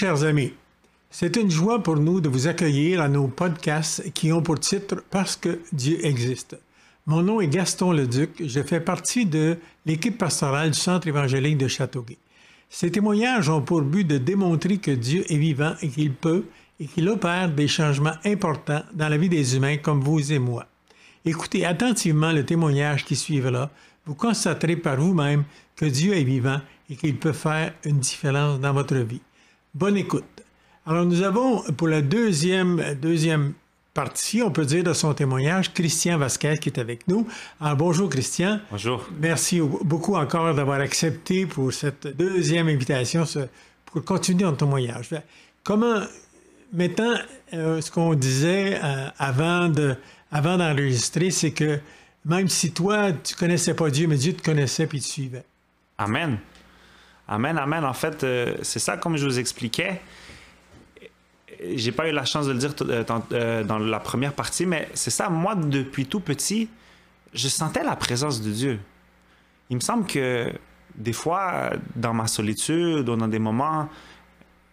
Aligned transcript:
chers 0.00 0.24
amis. 0.24 0.54
C'est 1.10 1.36
une 1.36 1.50
joie 1.50 1.82
pour 1.82 1.96
nous 1.96 2.22
de 2.22 2.30
vous 2.30 2.48
accueillir 2.48 3.02
à 3.02 3.08
nos 3.10 3.28
podcasts 3.28 4.10
qui 4.14 4.32
ont 4.32 4.40
pour 4.40 4.58
titre 4.58 5.04
Parce 5.10 5.36
que 5.36 5.60
Dieu 5.74 6.02
existe. 6.06 6.58
Mon 7.04 7.20
nom 7.22 7.42
est 7.42 7.48
Gaston 7.48 7.92
Leduc. 7.92 8.30
Je 8.42 8.62
fais 8.62 8.80
partie 8.80 9.26
de 9.26 9.58
l'équipe 9.84 10.16
pastorale 10.16 10.70
du 10.70 10.78
Centre 10.78 11.06
évangélique 11.06 11.58
de 11.58 11.68
Châteauguay. 11.68 12.16
Ces 12.70 12.90
témoignages 12.90 13.50
ont 13.50 13.60
pour 13.60 13.82
but 13.82 14.04
de 14.04 14.16
démontrer 14.16 14.78
que 14.78 14.90
Dieu 14.90 15.30
est 15.30 15.36
vivant 15.36 15.74
et 15.82 15.88
qu'il 15.88 16.14
peut 16.14 16.46
et 16.80 16.86
qu'il 16.86 17.06
opère 17.06 17.50
des 17.50 17.68
changements 17.68 18.16
importants 18.24 18.84
dans 18.94 19.10
la 19.10 19.18
vie 19.18 19.28
des 19.28 19.54
humains 19.54 19.76
comme 19.76 20.00
vous 20.00 20.32
et 20.32 20.38
moi. 20.38 20.64
Écoutez 21.26 21.66
attentivement 21.66 22.32
le 22.32 22.46
témoignage 22.46 23.04
qui 23.04 23.16
suivra. 23.16 23.68
Vous 24.06 24.14
constaterez 24.14 24.76
par 24.76 24.96
vous-même 24.96 25.44
que 25.76 25.84
Dieu 25.84 26.14
est 26.14 26.24
vivant 26.24 26.62
et 26.88 26.96
qu'il 26.96 27.18
peut 27.18 27.34
faire 27.34 27.74
une 27.84 27.98
différence 27.98 28.60
dans 28.60 28.72
votre 28.72 28.96
vie. 28.96 29.20
Bonne 29.74 29.96
écoute. 29.96 30.24
Alors 30.84 31.04
nous 31.04 31.22
avons 31.22 31.62
pour 31.74 31.86
la 31.86 32.02
deuxième, 32.02 32.96
deuxième 33.00 33.52
partie, 33.94 34.42
on 34.42 34.50
peut 34.50 34.64
dire, 34.64 34.82
de 34.82 34.92
son 34.92 35.14
témoignage, 35.14 35.72
Christian 35.72 36.18
Vasquez 36.18 36.58
qui 36.58 36.70
est 36.70 36.78
avec 36.80 37.06
nous. 37.06 37.28
Alors 37.60 37.76
bonjour 37.76 38.08
Christian. 38.08 38.60
Bonjour. 38.72 39.06
Merci 39.20 39.60
beaucoup 39.60 40.16
encore 40.16 40.52
d'avoir 40.54 40.80
accepté 40.80 41.46
pour 41.46 41.72
cette 41.72 42.08
deuxième 42.16 42.68
invitation 42.68 43.24
pour 43.86 44.04
continuer 44.04 44.42
ton 44.42 44.54
témoignage. 44.54 45.10
Comment, 45.62 46.00
maintenant, 46.72 47.14
euh, 47.54 47.80
ce 47.80 47.92
qu'on 47.92 48.14
disait 48.14 48.80
euh, 48.82 49.08
avant 49.18 49.68
de, 49.68 49.94
avant 50.32 50.56
d'enregistrer, 50.56 51.30
c'est 51.30 51.52
que 51.52 51.78
même 52.24 52.48
si 52.48 52.72
toi, 52.72 53.12
tu 53.12 53.36
connaissais 53.36 53.74
pas 53.74 53.88
Dieu, 53.90 54.08
mais 54.08 54.16
Dieu 54.16 54.32
te 54.32 54.42
connaissait 54.42 54.88
puis 54.88 54.98
te 54.98 55.04
suivait. 55.04 55.44
Amen. 55.96 56.38
Amen, 57.30 57.56
amen. 57.58 57.84
En 57.84 57.94
fait, 57.94 58.24
euh, 58.24 58.56
c'est 58.62 58.80
ça, 58.80 58.96
comme 58.96 59.16
je 59.16 59.24
vous 59.24 59.38
expliquais. 59.38 60.00
J'ai 61.74 61.92
pas 61.92 62.08
eu 62.08 62.12
la 62.12 62.24
chance 62.24 62.46
de 62.46 62.52
le 62.52 62.58
dire 62.58 62.74
euh, 62.82 63.04
euh, 63.32 63.62
dans, 63.62 63.78
la 63.78 64.00
première 64.00 64.32
partie, 64.32 64.66
mais 64.66 64.88
c'est 64.94 65.10
ça. 65.10 65.30
Moi, 65.30 65.54
depuis 65.54 66.06
tout 66.06 66.18
petit, 66.18 66.68
je 67.32 67.46
sentais 67.46 67.84
la 67.84 67.94
présence 67.94 68.42
de 68.42 68.50
Dieu. 68.50 68.80
Il 69.68 69.76
me 69.76 69.80
semble 69.80 70.06
que 70.06 70.52
des 70.96 71.12
fois, 71.12 71.70
dans 71.94 72.12
ma 72.12 72.26
solitude 72.26 73.08
ou 73.08 73.14
dans 73.14 73.28
des 73.28 73.38
moments, 73.38 73.88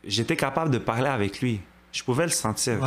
j'étais 0.04 0.36
capable 0.36 0.72
de 0.72 0.80
parler 0.80 1.10
avec 1.10 1.42
lui. 1.42 1.62
Je 1.92 2.04
pouvais 2.04 2.26
le 2.26 2.32
sentir. 2.32 2.80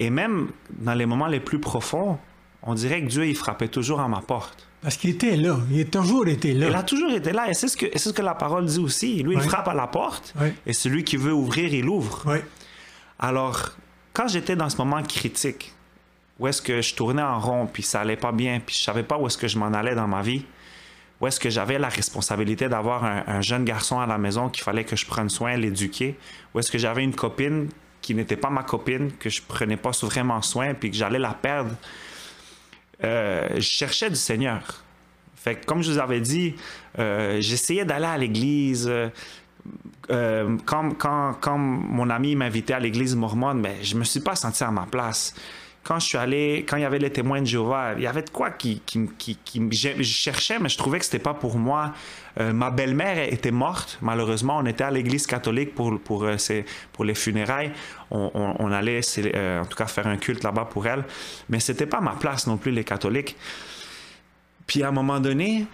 Et 0.00 0.10
même 0.10 0.48
dans 0.70 0.94
les 0.94 1.06
moments 1.06 1.28
les 1.28 1.38
plus 1.38 1.60
profonds, 1.60 2.18
on 2.62 2.74
dirait 2.74 3.02
que 3.02 3.06
Dieu, 3.06 3.24
il 3.28 3.36
frappait 3.36 3.68
toujours 3.68 4.00
à 4.00 4.08
ma 4.08 4.20
porte. 4.20 4.66
Parce 4.82 4.96
qu'il 4.96 5.10
était 5.10 5.36
là. 5.36 5.58
Il 5.70 5.80
a 5.80 5.84
toujours 5.84 6.26
été 6.26 6.52
là. 6.52 6.68
Il 6.68 6.74
a 6.74 6.82
toujours 6.82 7.10
été 7.12 7.32
là. 7.32 7.48
Et 7.48 7.54
c'est 7.54 7.68
ce 7.68 7.76
que, 7.76 7.96
ce 7.96 8.10
que 8.10 8.20
la 8.20 8.34
parole 8.34 8.66
dit 8.66 8.80
aussi. 8.80 9.22
Lui, 9.22 9.36
il 9.36 9.40
frappe 9.40 9.68
à 9.68 9.74
la 9.74 9.86
porte. 9.86 10.34
Et 10.66 10.72
celui 10.72 11.04
qui 11.04 11.16
veut 11.16 11.32
ouvrir, 11.32 11.72
il 11.72 11.88
ouvre. 11.88 12.24
Alors, 13.18 13.70
quand 14.12 14.28
j'étais 14.28 14.56
dans 14.56 14.68
ce 14.68 14.76
moment 14.76 15.02
critique, 15.02 15.72
où 16.38 16.48
est-ce 16.48 16.60
que 16.60 16.82
je 16.82 16.94
tournais 16.94 17.22
en 17.22 17.38
rond, 17.38 17.66
puis 17.66 17.84
ça 17.84 18.00
allait 18.00 18.16
pas 18.16 18.32
bien, 18.32 18.60
puis 18.64 18.74
je 18.76 18.82
savais 18.82 19.04
pas 19.04 19.16
où 19.16 19.26
est-ce 19.26 19.38
que 19.38 19.46
je 19.46 19.58
m'en 19.58 19.66
allais 19.66 19.94
dans 19.94 20.08
ma 20.08 20.22
vie, 20.22 20.44
où 21.20 21.26
est-ce 21.28 21.38
que 21.38 21.50
j'avais 21.50 21.78
la 21.78 21.88
responsabilité 21.88 22.68
d'avoir 22.68 23.04
un, 23.04 23.22
un, 23.28 23.40
jeune 23.40 23.64
garçon 23.64 24.00
à 24.00 24.06
la 24.06 24.18
maison 24.18 24.48
qu'il 24.48 24.64
fallait 24.64 24.82
que 24.82 24.96
je 24.96 25.06
prenne 25.06 25.28
soin, 25.28 25.56
l'éduquer, 25.56 26.18
où 26.52 26.58
est-ce 26.58 26.72
que 26.72 26.78
j'avais 26.78 27.04
une 27.04 27.14
copine 27.14 27.68
qui 28.00 28.16
n'était 28.16 28.36
pas 28.36 28.50
ma 28.50 28.64
copine, 28.64 29.12
que 29.12 29.30
je 29.30 29.40
prenais 29.40 29.76
pas 29.76 29.92
vraiment 30.02 30.42
soin, 30.42 30.74
puis 30.74 30.90
que 30.90 30.96
j'allais 30.96 31.20
la 31.20 31.34
perdre 31.34 31.76
euh, 33.04 33.48
je 33.54 33.60
cherchais 33.60 34.10
du 34.10 34.16
Seigneur. 34.16 34.82
Fait 35.36 35.64
comme 35.66 35.82
je 35.82 35.92
vous 35.92 35.98
avais 35.98 36.20
dit, 36.20 36.54
euh, 36.98 37.40
j'essayais 37.40 37.84
d'aller 37.84 38.06
à 38.06 38.18
l'église. 38.18 38.90
Euh, 40.10 40.56
quand, 40.66 40.94
quand, 40.98 41.58
mon 41.58 42.10
ami 42.10 42.34
m'invitait 42.36 42.74
à 42.74 42.80
l'église 42.80 43.14
mormone, 43.16 43.60
mais 43.60 43.82
je 43.82 43.96
me 43.96 44.04
suis 44.04 44.20
pas 44.20 44.34
senti 44.34 44.62
à 44.64 44.70
ma 44.70 44.86
place. 44.86 45.34
Quand 45.84 45.98
je 45.98 46.06
suis 46.06 46.18
allé, 46.18 46.64
quand 46.68 46.76
il 46.76 46.82
y 46.82 46.84
avait 46.84 47.00
les 47.00 47.10
témoins 47.10 47.40
de 47.40 47.46
Jéhovah, 47.46 47.94
il 47.96 48.02
y 48.02 48.06
avait 48.06 48.22
de 48.22 48.30
quoi 48.30 48.50
qui, 48.50 48.80
qui, 48.86 49.08
qui, 49.18 49.68
je, 49.72 50.02
cherchais, 50.02 50.58
mais 50.60 50.68
je 50.68 50.78
trouvais 50.78 51.00
que 51.00 51.04
c'était 51.04 51.18
pas 51.18 51.34
pour 51.34 51.58
moi. 51.58 51.92
ma 52.38 52.70
belle-mère 52.70 53.18
était 53.32 53.50
morte, 53.50 53.98
malheureusement. 54.00 54.58
On 54.58 54.66
était 54.66 54.84
à 54.84 54.92
l'église 54.92 55.26
catholique 55.26 55.74
pour, 55.74 55.98
pour, 56.00 56.24
pour 56.92 57.04
les 57.04 57.14
funérailles 57.14 57.72
on, 58.14 58.72
allait 58.72 59.00
euh, 59.18 59.60
en 59.60 59.64
tout 59.64 59.76
cas 59.76 59.86
faire 59.86 60.06
un 60.06 60.16
culte 60.16 60.44
là-bas 60.44 60.66
pour 60.66 60.86
elle. 60.86 61.04
Mais 61.48 61.60
c'était 61.60 61.86
pas 61.86 62.00
ma 62.00 62.12
place 62.12 62.46
non 62.46 62.56
plus, 62.56 62.70
les 62.70 62.84
catholiques. 62.84 63.36
Puis 64.66 64.82
à 64.82 64.88
un 64.88 64.92
moment 64.92 65.20
donné, 65.20 65.66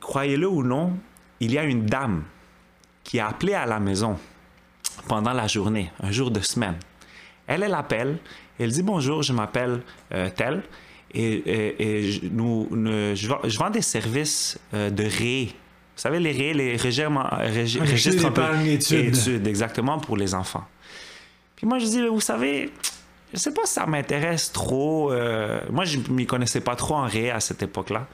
croyez-le 0.00 0.48
ou 0.48 0.62
non, 0.62 0.96
il 1.40 1.52
y 1.52 1.58
a 1.58 1.64
une 1.64 1.86
dame 1.86 2.24
qui 3.04 3.18
a 3.18 3.28
appelé 3.28 3.54
à 3.54 3.66
la 3.66 3.80
maison 3.80 4.18
pendant 5.08 5.32
la 5.32 5.46
journée, 5.46 5.90
un 6.00 6.12
jour 6.12 6.30
de 6.30 6.40
semaine. 6.40 6.76
Elle, 7.46 7.64
elle 7.64 7.74
appelle, 7.74 8.18
elle 8.62 8.72
dit 8.72 8.82
bonjour, 8.82 9.22
je 9.22 9.32
m'appelle 9.32 9.80
euh, 10.12 10.28
telle, 10.34 10.62
et, 11.14 12.20
nous, 12.30 12.68
je, 12.72 13.58
vends 13.58 13.70
des 13.70 13.82
services 13.82 14.58
euh, 14.74 14.90
de 14.90 15.04
ré. 15.04 15.48
Vous 15.94 16.00
savez, 16.00 16.18
les 16.18 16.32
ré, 16.32 16.54
les 16.54 16.76
registres 16.76 18.30
d'études, 18.64 19.46
exactement 19.46 19.98
pour 19.98 20.16
les 20.16 20.34
enfants. 20.34 20.64
Puis 21.56 21.66
moi, 21.66 21.78
je 21.78 21.84
dis, 21.84 22.06
vous 22.06 22.20
savez, 22.20 22.70
je 23.32 23.38
sais 23.38 23.52
pas 23.52 23.66
si 23.66 23.74
ça 23.74 23.86
m'intéresse 23.86 24.52
trop. 24.52 25.12
Euh, 25.12 25.60
moi, 25.70 25.84
je 25.84 25.98
m'y 26.10 26.26
connaissais 26.26 26.60
pas 26.60 26.76
trop 26.76 26.94
en 26.94 27.06
ré 27.06 27.30
à 27.30 27.40
cette 27.40 27.62
époque-là. 27.62 28.06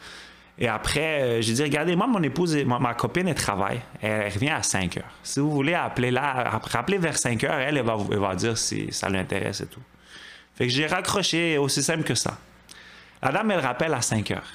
Et 0.60 0.66
après, 0.66 1.22
euh, 1.22 1.40
j'ai 1.40 1.52
dit, 1.52 1.62
regardez, 1.62 1.94
moi, 1.94 2.08
mon 2.08 2.22
épouse, 2.22 2.56
ma, 2.64 2.94
copine, 2.94 3.28
elle 3.28 3.34
travaille. 3.36 3.80
Elle, 4.02 4.32
revient 4.32 4.50
à 4.50 4.64
5 4.64 4.96
heures. 4.96 5.14
Si 5.22 5.38
vous 5.38 5.52
voulez 5.52 5.74
appeler 5.74 6.10
là, 6.10 6.60
appeler 6.72 6.98
vers 6.98 7.16
5 7.16 7.44
heures, 7.44 7.60
elle, 7.60 7.76
elle 7.76 7.84
va, 7.84 7.96
elle 8.10 8.18
va 8.18 8.34
dire 8.34 8.58
si 8.58 8.88
ça 8.90 9.08
l'intéresse 9.08 9.60
et 9.60 9.66
tout. 9.66 9.80
Fait 10.58 10.66
que 10.66 10.72
j'ai 10.72 10.88
raccroché 10.88 11.56
aussi 11.56 11.84
simple 11.84 12.02
que 12.02 12.16
ça. 12.16 12.36
La 13.22 13.30
dame, 13.30 13.52
elle 13.52 13.60
rappelle 13.60 13.94
à 13.94 14.02
5 14.02 14.32
heures. 14.32 14.52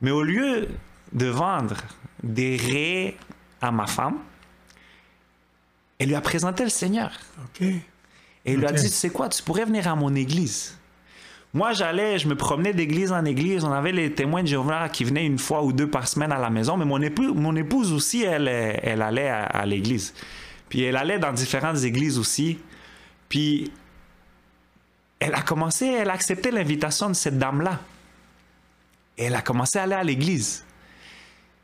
Mais 0.00 0.10
au 0.10 0.24
lieu 0.24 0.66
de 1.12 1.26
vendre 1.26 1.76
des 2.24 2.56
raies 2.56 3.16
à 3.60 3.70
ma 3.70 3.86
femme, 3.86 4.18
elle 6.00 6.08
lui 6.08 6.16
a 6.16 6.20
présenté 6.20 6.64
le 6.64 6.70
Seigneur. 6.70 7.12
Et 7.60 7.76
il 8.46 8.56
lui 8.56 8.66
a 8.66 8.72
dit, 8.72 8.82
tu 8.82 8.88
sais 8.88 9.10
quoi, 9.10 9.28
tu 9.28 9.44
pourrais 9.44 9.64
venir 9.64 9.86
à 9.86 9.94
mon 9.94 10.12
église. 10.16 10.76
Moi, 11.54 11.72
j'allais, 11.72 12.18
je 12.18 12.26
me 12.26 12.34
promenais 12.34 12.74
d'église 12.74 13.12
en 13.12 13.24
église. 13.24 13.62
On 13.62 13.72
avait 13.72 13.92
les 13.92 14.12
témoins 14.12 14.42
de 14.42 14.48
Jéhovah 14.48 14.88
qui 14.88 15.04
venaient 15.04 15.24
une 15.24 15.38
fois 15.38 15.62
ou 15.62 15.72
deux 15.72 15.88
par 15.88 16.08
semaine 16.08 16.32
à 16.32 16.38
la 16.38 16.50
maison. 16.50 16.76
Mais 16.76 16.84
mon 16.84 17.00
épouse, 17.00 17.32
mon 17.32 17.54
épouse 17.54 17.92
aussi, 17.92 18.24
elle, 18.24 18.48
elle 18.48 19.02
allait 19.02 19.28
à, 19.28 19.64
l'église. 19.66 20.14
Puis 20.68 20.82
elle 20.82 20.96
allait 20.96 21.20
dans 21.20 21.32
différentes 21.32 21.84
églises 21.84 22.18
aussi. 22.18 22.58
Puis 23.28 23.70
elle 25.26 25.34
a 25.34 25.42
commencé, 25.42 25.86
elle 25.86 26.08
a 26.08 26.12
accepté 26.12 26.52
l'invitation 26.52 27.08
de 27.08 27.14
cette 27.14 27.36
dame-là. 27.36 27.80
Elle 29.18 29.34
a 29.34 29.42
commencé 29.42 29.76
à 29.76 29.82
aller 29.82 29.94
à 29.94 30.04
l'église. 30.04 30.64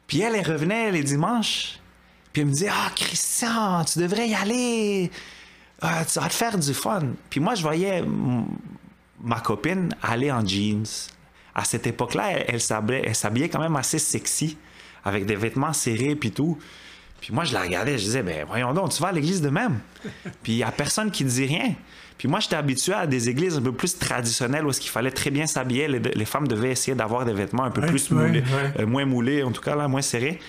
Puis 0.08 0.20
elle, 0.20 0.34
elle 0.34 0.50
revenait 0.50 0.90
les 0.90 1.04
dimanches. 1.04 1.78
Puis 2.32 2.42
elle 2.42 2.48
me 2.48 2.52
disait 2.52 2.70
Ah, 2.72 2.90
Christian, 2.96 3.84
tu 3.84 4.00
devrais 4.00 4.28
y 4.28 4.34
aller. 4.34 5.12
Ah, 5.80 6.04
tu 6.04 6.18
vas 6.18 6.28
te 6.28 6.34
faire 6.34 6.58
du 6.58 6.74
fun. 6.74 7.02
Puis 7.30 7.38
moi, 7.38 7.54
je 7.54 7.62
voyais 7.62 8.02
ma 9.20 9.38
copine 9.38 9.94
aller 10.02 10.32
en 10.32 10.44
jeans. 10.44 10.84
À 11.54 11.64
cette 11.64 11.86
époque-là, 11.86 12.32
elle, 12.32 12.60
elle 13.04 13.14
s'habillait 13.14 13.48
quand 13.48 13.60
même 13.60 13.76
assez 13.76 14.00
sexy, 14.00 14.58
avec 15.04 15.24
des 15.24 15.36
vêtements 15.36 15.72
serrés 15.72 16.16
puis 16.16 16.32
tout. 16.32 16.58
Puis 17.22 17.32
moi, 17.32 17.44
je 17.44 17.54
la 17.54 17.60
regardais, 17.60 17.96
je 17.98 18.02
disais, 18.02 18.22
ben 18.24 18.44
voyons 18.48 18.74
donc, 18.74 18.90
tu 18.90 19.00
vas 19.00 19.08
à 19.08 19.12
l'église 19.12 19.40
de 19.40 19.48
même? 19.48 19.78
puis 20.42 20.54
il 20.54 20.56
n'y 20.56 20.64
a 20.64 20.72
personne 20.72 21.12
qui 21.12 21.22
dit 21.22 21.46
rien. 21.46 21.72
Puis 22.18 22.26
moi, 22.26 22.40
j'étais 22.40 22.56
habitué 22.56 22.94
à 22.94 23.06
des 23.06 23.28
églises 23.28 23.56
un 23.56 23.62
peu 23.62 23.70
plus 23.70 23.96
traditionnelles 23.96 24.66
où 24.66 24.70
qu'il 24.70 24.90
fallait 24.90 25.12
très 25.12 25.30
bien 25.30 25.46
s'habiller. 25.46 25.86
Les, 25.86 26.24
femmes 26.24 26.48
devaient 26.48 26.72
essayer 26.72 26.96
d'avoir 26.96 27.24
des 27.24 27.32
vêtements 27.32 27.62
un 27.62 27.70
peu 27.70 27.82
plus 27.82 28.10
moulés, 28.10 28.42
euh, 28.78 28.86
moins 28.86 29.04
moulés, 29.04 29.44
en 29.44 29.52
tout 29.52 29.62
cas, 29.62 29.76
là, 29.76 29.86
moins 29.86 30.02
serrés. 30.02 30.40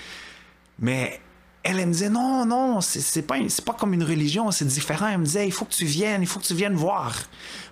Mais 0.80 1.20
elle, 1.64 1.78
me 1.78 1.92
disait 1.92 2.10
non, 2.10 2.46
non, 2.46 2.82
c'est 2.82 3.22
pas, 3.22 3.38
pas 3.66 3.74
comme 3.74 3.94
une 3.94 4.04
religion, 4.04 4.52
c'est 4.52 4.68
différent. 4.68 5.08
Elle 5.08 5.20
me 5.20 5.26
disait 5.26 5.48
il 5.48 5.52
faut 5.52 5.66
que 5.66 5.74
tu 5.74 5.86
viennes, 5.86 6.22
il 6.22 6.28
faut 6.28 6.40
que 6.40 6.46
tu 6.46 6.54
viennes 6.54 6.76
voir. 6.76 7.16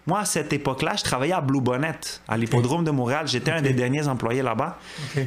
Moi, 0.07 0.19
à 0.19 0.25
cette 0.25 0.51
époque-là, 0.51 0.95
je 0.97 1.03
travaillais 1.03 1.33
à 1.33 1.41
Blue 1.41 1.61
Bonnet, 1.61 1.99
à 2.27 2.35
l'hippodrome 2.37 2.83
de 2.83 2.91
Montréal. 2.91 3.27
J'étais 3.27 3.51
un 3.51 3.61
des 3.61 3.73
derniers 3.73 4.07
employés 4.07 4.41
là-bas. 4.41 4.79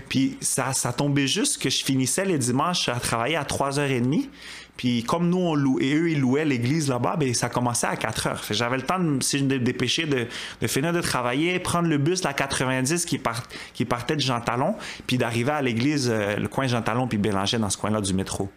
Puis 0.08 0.36
ça, 0.40 0.72
ça 0.72 0.92
tombait 0.92 1.28
juste 1.28 1.62
que 1.62 1.70
je 1.70 1.84
finissais 1.84 2.24
les 2.24 2.38
dimanches 2.38 2.88
à 2.88 2.98
travailler 2.98 3.36
à 3.36 3.44
3h30. 3.44 4.28
Puis 4.76 5.04
comme 5.04 5.28
nous, 5.28 5.38
on 5.38 5.54
louait, 5.54 5.84
et 5.84 5.94
eux, 5.94 6.10
ils 6.10 6.20
louaient 6.20 6.44
l'église 6.44 6.88
là-bas, 6.88 7.16
ben, 7.16 7.32
ça 7.32 7.48
commençait 7.48 7.86
à 7.86 7.96
4 7.96 8.26
heures. 8.26 8.42
J'avais 8.50 8.76
le 8.76 8.82
temps 8.82 8.98
de 8.98 9.04
me 9.04 9.58
dépêcher 9.58 10.06
de, 10.06 10.26
de, 10.60 10.66
finir 10.66 10.92
de 10.92 11.00
travailler, 11.00 11.58
prendre 11.60 11.88
le 11.88 11.98
bus, 11.98 12.24
la 12.24 12.32
90 12.32 13.04
qui, 13.04 13.18
part, 13.18 13.44
qui 13.72 13.84
partait 13.84 14.16
de 14.16 14.20
Jean 14.20 14.40
Talon, 14.40 14.74
puis 15.06 15.16
d'arriver 15.16 15.52
à 15.52 15.62
l'église, 15.62 16.10
euh, 16.10 16.36
le 16.36 16.48
coin 16.48 16.66
Jean 16.66 16.82
Talon, 16.82 17.06
puis 17.06 17.18
Bélanger 17.18 17.58
dans 17.58 17.70
ce 17.70 17.78
coin-là 17.78 18.00
du 18.00 18.14
métro. 18.14 18.50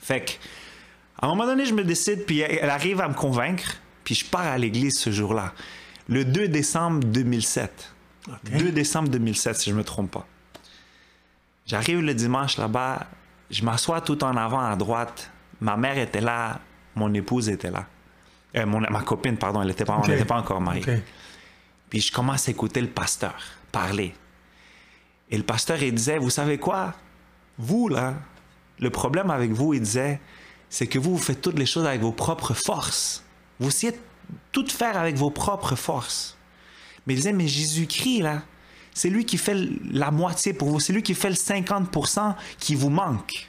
Fait 0.00 0.20
que, 0.20 0.32
à 1.20 1.26
un 1.26 1.28
moment 1.30 1.46
donné, 1.46 1.64
je 1.64 1.72
me 1.72 1.84
décide, 1.84 2.26
puis 2.26 2.40
elle 2.40 2.68
arrive 2.68 3.00
à 3.00 3.08
me 3.08 3.14
convaincre, 3.14 3.78
puis 4.04 4.14
je 4.14 4.26
pars 4.26 4.46
à 4.46 4.58
l'église 4.58 4.98
ce 4.98 5.10
jour-là. 5.10 5.54
Le 6.08 6.26
2 6.26 6.48
décembre 6.48 7.00
2007. 7.06 7.94
2 8.58 8.72
décembre 8.72 9.08
2007, 9.08 9.56
si 9.56 9.70
je 9.70 9.74
me 9.74 9.84
trompe 9.84 10.10
pas. 10.10 10.26
J'arrive 11.66 12.00
le 12.02 12.12
dimanche 12.12 12.58
là-bas, 12.58 13.06
je 13.50 13.64
m'assois 13.64 14.00
tout 14.00 14.22
en 14.24 14.36
avant 14.36 14.60
à 14.60 14.76
droite 14.76 15.30
ma 15.60 15.76
mère 15.76 15.98
était 15.98 16.20
là, 16.20 16.60
mon 16.94 17.12
épouse 17.14 17.48
était 17.48 17.70
là. 17.70 17.86
Euh, 18.56 18.66
mon, 18.66 18.80
ma 18.80 19.02
copine, 19.02 19.36
pardon, 19.36 19.62
elle 19.62 19.68
n'était 19.68 19.84
pas, 19.84 20.00
on 20.02 20.06
n'était 20.06 20.24
pas 20.24 20.36
encore 20.36 20.60
mariés. 20.60 20.82
OK. 20.82 21.02
Puis 21.90 22.00
je 22.00 22.12
commence 22.12 22.48
à 22.48 22.52
écouter 22.52 22.80
le 22.80 22.88
pasteur 22.88 23.34
parler. 23.72 24.14
Et 25.30 25.36
le 25.36 25.42
pasteur, 25.42 25.82
il 25.82 25.94
disait, 25.94 26.18
vous 26.18 26.30
savez 26.30 26.58
quoi? 26.58 26.94
Vous, 27.58 27.88
là, 27.88 28.14
le 28.78 28.90
problème 28.90 29.30
avec 29.30 29.50
vous, 29.50 29.74
il 29.74 29.80
disait, 29.80 30.20
c'est 30.68 30.86
que 30.86 30.98
vous, 30.98 31.16
vous 31.16 31.22
faites 31.22 31.40
toutes 31.40 31.58
les 31.58 31.66
choses 31.66 31.86
avec 31.86 32.00
vos 32.00 32.12
propres 32.12 32.54
forces. 32.54 33.24
Vous 33.58 33.68
essayez 33.68 33.92
de 33.92 33.98
tout 34.52 34.66
faire 34.68 34.96
avec 34.96 35.16
vos 35.16 35.30
propres 35.30 35.74
forces. 35.74 36.36
Mais 37.06 37.14
il 37.14 37.16
disait, 37.16 37.32
mais 37.32 37.48
Jésus-Christ, 37.48 38.22
là, 38.22 38.42
c'est 38.94 39.10
lui 39.10 39.24
qui 39.24 39.36
fait 39.36 39.56
la 39.90 40.10
moitié 40.10 40.52
pour 40.52 40.68
vous. 40.70 40.80
C'est 40.80 40.92
lui 40.92 41.02
qui 41.02 41.14
fait 41.14 41.28
le 41.28 41.34
50% 41.34 42.34
qui 42.58 42.76
vous 42.76 42.90
manque. 42.90 43.48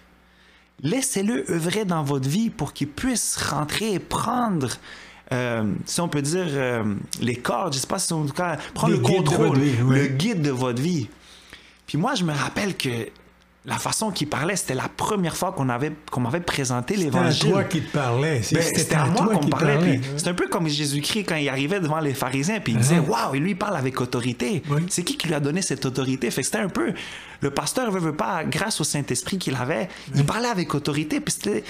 Laissez-le 0.81 1.49
œuvrer 1.49 1.85
dans 1.85 2.03
votre 2.03 2.27
vie 2.27 2.49
pour 2.49 2.73
qu'il 2.73 2.89
puisse 2.89 3.37
rentrer 3.37 3.93
et 3.93 3.99
prendre, 3.99 4.69
euh, 5.31 5.73
si 5.85 6.01
on 6.01 6.09
peut 6.09 6.23
dire, 6.23 6.47
euh, 6.49 6.95
les 7.21 7.35
cordes, 7.35 7.73
je 7.73 7.79
sais 7.79 7.87
pas 7.87 7.99
si 7.99 8.11
en 8.11 8.25
tout 8.25 8.33
cas, 8.33 8.57
prendre 8.73 8.93
le 8.93 8.99
contrôle, 8.99 9.57
vie, 9.57 9.81
oui. 9.83 9.99
le 9.99 10.07
guide 10.07 10.41
de 10.41 10.51
votre 10.51 10.81
vie. 10.81 11.07
Puis 11.87 11.97
moi, 11.97 12.15
je 12.15 12.25
me 12.25 12.33
rappelle 12.33 12.75
que 12.75 13.07
la 13.65 13.79
façon 13.79 14.11
qu'il 14.11 14.27
parlait, 14.29 14.55
c'était 14.55 14.75
la 14.75 14.87
première 14.89 15.35
fois 15.35 15.51
qu'on 15.51 15.69
avait 15.69 15.91
qu'on 16.11 16.21
m'avait 16.21 16.39
présenté 16.39 16.95
C'était 16.95 17.07
à 17.17 17.21
l'évangile. 17.21 17.51
toi 17.51 17.63
qui 17.63 17.81
te 17.81 17.91
parlait. 17.91 18.41
Ben, 18.51 18.61
C'était 18.61 18.95
à 18.95 19.05
moi 19.07 19.27
qu'on 19.27 19.47
parlait. 19.47 19.75
parlait. 19.75 20.01
C'est 20.17 20.27
un 20.27 20.33
peu 20.35 20.47
comme 20.47 20.67
Jésus-Christ 20.67 21.23
quand 21.25 21.35
il 21.35 21.49
arrivait 21.49 21.79
devant 21.79 21.99
les 21.99 22.13
pharisiens, 22.13 22.59
puis 22.59 22.73
il 22.73 22.79
disait 22.79 22.99
Waouh, 22.99 23.35
et 23.35 23.39
lui, 23.39 23.51
il 23.51 23.57
parle 23.57 23.75
avec 23.75 23.99
autorité. 23.99 24.61
Oui. 24.69 24.83
C'est 24.89 25.03
qui 25.03 25.17
qui 25.17 25.27
lui 25.27 25.33
a 25.33 25.39
donné 25.39 25.61
cette 25.63 25.85
autorité? 25.85 26.29
Fait 26.29 26.43
c'était 26.43 26.59
un 26.59 26.69
peu. 26.69 26.93
Le 27.41 27.49
pasteur 27.51 27.89
veut, 27.91 27.99
veut 27.99 28.15
pas, 28.15 28.43
grâce 28.43 28.79
au 28.81 28.83
Saint-Esprit 28.83 29.37
qu'il 29.39 29.55
avait, 29.55 29.89
il 30.15 30.25
parlait 30.25 30.47
avec 30.47 30.73
autorité. 30.75 31.19
Puis 31.19 31.33
c'était. 31.33 31.63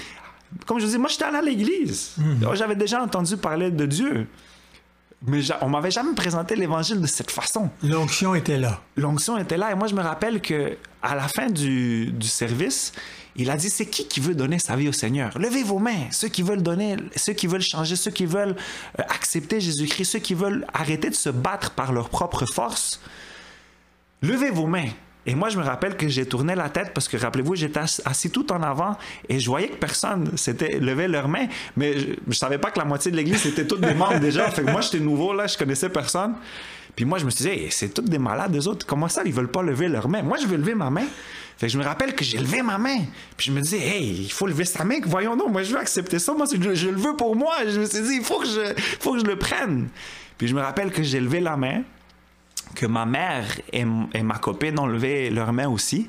Comme 0.66 0.78
je 0.78 0.86
dis, 0.86 0.98
moi, 0.98 1.08
j'étais 1.10 1.24
allé 1.24 1.38
à 1.38 1.42
l'église. 1.42 2.12
Hmm. 2.18 2.54
J'avais 2.54 2.76
déjà 2.76 3.02
entendu 3.02 3.36
parler 3.36 3.70
de 3.70 3.84
Dieu. 3.86 4.26
Mais 5.26 5.40
on 5.62 5.68
m'avait 5.68 5.90
jamais 5.90 6.14
présenté 6.14 6.56
l'évangile 6.56 7.00
de 7.00 7.06
cette 7.06 7.30
façon. 7.30 7.70
L'onction 7.82 8.34
était 8.34 8.58
là. 8.58 8.80
l'onction 8.96 9.38
était 9.38 9.56
là. 9.56 9.72
Et 9.72 9.74
moi 9.74 9.86
je 9.86 9.94
me 9.94 10.02
rappelle 10.02 10.40
que 10.40 10.76
à 11.02 11.14
la 11.14 11.28
fin 11.28 11.48
du, 11.48 12.12
du 12.12 12.28
service 12.28 12.92
il 13.36 13.50
a 13.50 13.56
dit 13.56 13.70
c'est 13.70 13.86
qui 13.86 14.08
qui 14.08 14.20
veut 14.20 14.34
donner 14.34 14.58
sa 14.58 14.76
vie 14.76 14.88
au 14.88 14.92
Seigneur? 14.92 15.38
Levez 15.38 15.62
vos 15.62 15.78
mains. 15.78 16.10
Ceux 16.10 16.28
qui 16.28 16.42
veulent 16.42 16.62
donner 16.62 16.96
ceux 17.16 17.32
qui 17.32 17.46
veulent 17.46 17.62
changer 17.62 17.96
ceux 17.96 18.10
qui 18.10 18.26
veulent 18.26 18.56
euh, 18.98 19.02
accepter 19.08 19.60
Jésus-Christ 19.60 20.04
ceux 20.04 20.18
qui 20.18 20.34
veulent 20.34 20.66
arrêter 20.72 21.10
de 21.10 21.14
se 21.14 21.30
battre 21.30 21.70
par 21.72 21.92
leur 21.92 22.08
propre 22.08 22.44
force 22.46 23.00
levez 24.22 24.50
vos 24.50 24.66
mains 24.66 24.88
et 25.26 25.34
moi, 25.34 25.48
je 25.48 25.58
me 25.58 25.64
rappelle 25.64 25.96
que 25.96 26.08
j'ai 26.08 26.24
tourné 26.24 26.54
la 26.54 26.68
tête 26.68 26.92
parce 26.94 27.08
que, 27.08 27.16
rappelez-vous, 27.16 27.56
j'étais 27.56 27.80
ass- 27.80 28.00
assis 28.04 28.30
tout 28.30 28.50
en 28.52 28.62
avant 28.62 28.96
et 29.28 29.40
je 29.40 29.46
voyais 29.50 29.68
que 29.68 29.76
personne 29.76 30.36
s'était 30.36 30.78
levé 30.78 31.08
leurs 31.08 31.28
mains, 31.28 31.46
mais 31.76 31.94
je, 31.98 32.32
savais 32.34 32.58
pas 32.58 32.70
que 32.70 32.78
la 32.78 32.84
moitié 32.84 33.10
de 33.10 33.16
l'église 33.16 33.38
c'était 33.42 33.66
tous 33.66 33.76
des 33.78 33.94
membres 33.94 34.20
déjà. 34.20 34.48
Fait 34.50 34.62
que 34.62 34.70
moi, 34.70 34.80
j'étais 34.80 35.00
nouveau 35.00 35.32
là, 35.34 35.46
je 35.46 35.58
connaissais 35.58 35.88
personne. 35.88 36.34
Puis 36.94 37.04
moi, 37.04 37.18
je 37.18 37.24
me 37.26 37.30
suis 37.30 37.44
dit, 37.44 37.50
Hey, 37.50 37.66
c'est 37.70 37.90
tous 37.90 38.02
des 38.02 38.18
malades, 38.18 38.56
eux 38.56 38.68
autres. 38.68 38.86
Comment 38.86 39.08
ça, 39.08 39.22
ils 39.26 39.32
veulent 39.32 39.50
pas 39.50 39.62
lever 39.62 39.88
leurs 39.88 40.08
mains? 40.08 40.22
Moi, 40.22 40.38
je 40.40 40.46
veux 40.46 40.56
lever 40.56 40.74
ma 40.74 40.88
main. 40.90 41.04
Fait 41.58 41.66
que 41.66 41.72
je 41.72 41.78
me 41.78 41.84
rappelle 41.84 42.14
que 42.14 42.24
j'ai 42.24 42.38
levé 42.38 42.62
ma 42.62 42.78
main. 42.78 42.98
Puis 43.36 43.48
je 43.48 43.52
me 43.52 43.60
dis, 43.60 43.76
hey, 43.76 44.22
il 44.22 44.32
faut 44.32 44.46
lever 44.46 44.64
sa 44.64 44.84
main. 44.84 44.96
Voyons 45.06 45.36
donc, 45.36 45.50
moi, 45.50 45.62
je 45.62 45.72
veux 45.72 45.78
accepter 45.78 46.18
ça. 46.18 46.32
Moi, 46.34 46.46
je, 46.50 46.74
je 46.74 46.88
le 46.88 46.96
veux 46.96 47.16
pour 47.16 47.34
moi. 47.36 47.54
Je 47.68 47.80
me 47.80 47.84
suis 47.86 48.00
dit, 48.02 48.14
il 48.16 48.24
faut 48.24 48.38
que 48.38 48.46
je, 48.46 48.74
faut 49.00 49.12
que 49.14 49.20
je 49.20 49.24
le 49.24 49.36
prenne. 49.36 49.88
Puis 50.38 50.48
je 50.48 50.54
me 50.54 50.60
rappelle 50.60 50.90
que 50.90 51.02
j'ai 51.02 51.20
levé 51.20 51.40
la 51.40 51.56
main 51.56 51.82
que 52.76 52.86
ma 52.86 53.06
mère 53.06 53.44
et, 53.72 53.84
ma 53.84 54.38
copine 54.38 54.78
ont 54.78 54.86
levé 54.86 55.30
leurs 55.30 55.52
mains 55.52 55.68
aussi. 55.68 56.08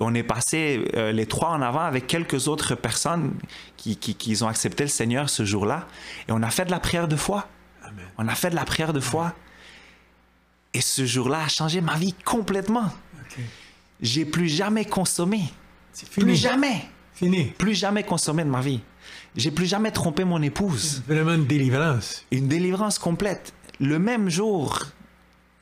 On 0.00 0.14
est 0.14 0.22
passé 0.22 0.84
euh, 0.94 1.12
les 1.12 1.24
trois 1.24 1.50
en 1.50 1.62
avant 1.62 1.80
avec 1.80 2.06
quelques 2.06 2.48
autres 2.48 2.74
personnes 2.74 3.32
qui, 3.78 3.96
qui, 3.96 4.14
qui 4.14 4.42
ont 4.42 4.48
accepté 4.48 4.84
le 4.84 4.90
Seigneur 4.90 5.30
ce 5.30 5.44
jour-là. 5.46 5.86
Et 6.28 6.32
on 6.32 6.42
a 6.42 6.50
fait 6.50 6.66
de 6.66 6.70
la 6.70 6.80
prière 6.80 7.08
de 7.08 7.16
foi. 7.16 7.48
Amen. 7.82 8.04
On 8.18 8.28
a 8.28 8.34
fait 8.34 8.50
de 8.50 8.54
la 8.54 8.64
prière 8.66 8.92
de 8.92 9.00
foi. 9.00 9.32
Et 10.74 10.82
ce 10.82 11.06
jour-là 11.06 11.44
a 11.44 11.48
changé 11.48 11.80
ma 11.80 11.94
vie 11.96 12.12
complètement. 12.24 12.92
J'ai 14.00 14.24
plus 14.24 14.48
jamais 14.48 14.84
consommé. 14.84 15.40
C'est 15.92 16.08
Plus 16.10 16.20
fini. 16.22 16.36
jamais. 16.36 16.84
Fini. 17.14 17.46
Plus 17.58 17.74
jamais 17.74 18.04
consommé 18.04 18.44
de 18.44 18.50
ma 18.50 18.60
vie. 18.60 18.80
J'ai 19.34 19.50
plus 19.50 19.66
jamais 19.66 19.90
trompé 19.90 20.24
mon 20.24 20.40
épouse. 20.42 21.02
Vraiment 21.08 21.34
une 21.34 21.46
délivrance. 21.46 22.24
Une 22.30 22.46
délivrance 22.48 22.98
complète. 22.98 23.52
Le 23.80 23.98
même 23.98 24.28
jour, 24.28 24.82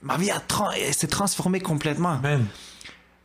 ma 0.06 0.16
vie 0.16 0.30
s'est 0.92 1.06
transformée 1.06 1.60
complètement. 1.60 2.20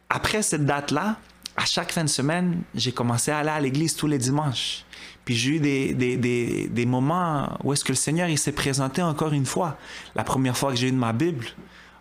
Après 0.09 0.41
cette 0.41 0.65
date-là, 0.65 1.17
à 1.55 1.65
chaque 1.65 1.91
fin 1.91 2.03
de 2.03 2.09
semaine, 2.09 2.61
j'ai 2.73 2.91
commencé 2.91 3.31
à 3.31 3.39
aller 3.39 3.49
à 3.49 3.59
l'église 3.59 3.95
tous 3.95 4.07
les 4.07 4.17
dimanches. 4.17 4.83
Puis 5.23 5.35
j'ai 5.35 5.51
eu 5.51 5.59
des, 5.59 5.93
des, 5.93 6.17
des, 6.17 6.67
des 6.67 6.85
moments 6.85 7.57
où 7.63 7.71
est-ce 7.71 7.83
que 7.83 7.91
le 7.91 7.97
Seigneur 7.97 8.27
il 8.27 8.37
s'est 8.37 8.51
présenté 8.51 9.01
encore 9.01 9.33
une 9.33 9.45
fois. 9.45 9.77
La 10.15 10.23
première 10.23 10.57
fois 10.57 10.71
que 10.71 10.77
j'ai 10.77 10.87
eu 10.87 10.91
de 10.91 10.97
ma 10.97 11.13
Bible, 11.13 11.45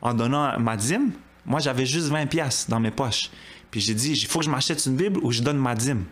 en 0.00 0.14
donnant 0.14 0.58
ma 0.58 0.76
dîme, 0.76 1.10
moi 1.44 1.60
j'avais 1.60 1.84
juste 1.84 2.08
20 2.08 2.26
pièces 2.26 2.66
dans 2.68 2.80
mes 2.80 2.90
poches. 2.90 3.30
Puis 3.70 3.80
j'ai 3.80 3.94
dit, 3.94 4.12
il 4.12 4.26
faut 4.26 4.38
que 4.38 4.46
je 4.46 4.50
m'achète 4.50 4.84
une 4.86 4.96
Bible 4.96 5.20
ou 5.22 5.30
je 5.30 5.42
donne 5.42 5.58
ma 5.58 5.74
dîme. 5.74 6.04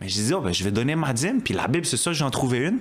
Mais 0.00 0.08
j'ai 0.08 0.22
dit, 0.22 0.34
oh, 0.34 0.40
ben, 0.40 0.52
je 0.52 0.62
vais 0.62 0.70
donner 0.70 0.94
ma 0.94 1.12
dîme. 1.12 1.42
Puis 1.42 1.54
la 1.54 1.68
Bible, 1.68 1.86
c'est 1.86 1.96
ça, 1.96 2.12
j'en 2.12 2.30
trouvais 2.30 2.68
une. 2.68 2.78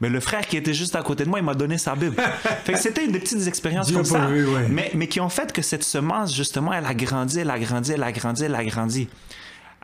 Mais 0.00 0.08
le 0.08 0.20
frère 0.20 0.46
qui 0.46 0.56
était 0.56 0.74
juste 0.74 0.94
à 0.96 1.02
côté 1.02 1.24
de 1.24 1.28
moi, 1.28 1.38
il 1.38 1.44
m'a 1.44 1.54
donné 1.54 1.78
sa 1.78 1.94
Bible. 1.94 2.16
fait 2.64 2.72
que 2.72 2.78
c'était 2.78 3.06
des 3.08 3.18
petites 3.18 3.46
expériences 3.46 3.90
comme 3.90 4.04
ça. 4.04 4.28
lui, 4.28 4.44
ouais. 4.44 4.68
Mais, 4.68 4.90
mais 4.94 5.08
qui 5.08 5.20
ont 5.20 5.28
fait 5.28 5.52
que 5.52 5.62
cette 5.62 5.82
semence, 5.82 6.34
justement, 6.34 6.72
elle 6.72 6.86
a 6.86 6.94
grandi, 6.94 7.40
elle 7.40 7.50
a 7.50 7.58
grandi, 7.58 7.92
elle 7.92 8.02
a 8.02 8.12
grandi, 8.12 8.44
elle 8.44 8.54
a 8.54 8.64
grandi. 8.64 9.08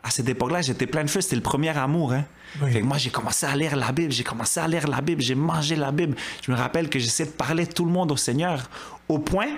À 0.01 0.11
cette 0.11 0.29
époque-là, 0.29 0.61
j'étais 0.61 0.85
plein 0.85 1.03
de 1.03 1.09
feu. 1.09 1.19
C'était 1.19 1.35
le 1.35 1.41
premier 1.41 1.75
amour. 1.75 2.13
Hein? 2.13 2.25
Oui. 2.61 2.71
Fait 2.71 2.81
que 2.81 2.85
moi, 2.85 2.97
j'ai 2.97 3.09
commencé 3.09 3.45
à 3.45 3.55
lire 3.55 3.75
la 3.75 3.91
Bible. 3.91 4.11
J'ai 4.11 4.23
commencé 4.23 4.59
à 4.59 4.67
lire 4.67 4.87
la 4.87 5.01
Bible. 5.01 5.21
J'ai 5.21 5.35
mangé 5.35 5.75
la 5.75 5.91
Bible. 5.91 6.15
Je 6.43 6.51
me 6.51 6.55
rappelle 6.55 6.89
que 6.89 6.99
j'essayais 6.99 7.29
de 7.29 7.35
parler 7.35 7.65
tout 7.65 7.85
le 7.85 7.91
monde 7.91 8.11
au 8.11 8.17
Seigneur. 8.17 8.69
Au 9.09 9.19
point 9.19 9.49